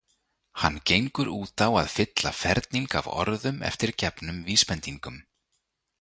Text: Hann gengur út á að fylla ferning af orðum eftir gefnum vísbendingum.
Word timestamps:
Hann 0.61 0.77
gengur 0.91 1.29
út 1.41 1.57
á 1.67 1.67
að 1.79 1.89
fylla 1.97 2.31
ferning 2.41 2.87
af 3.01 3.11
orðum 3.21 3.57
eftir 3.69 3.95
gefnum 4.03 4.39
vísbendingum. 4.49 5.25